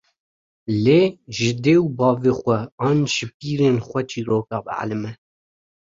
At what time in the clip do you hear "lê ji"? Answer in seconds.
0.83-1.49